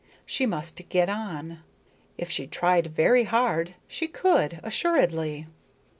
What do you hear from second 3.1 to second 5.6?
hard, she could, assuredly.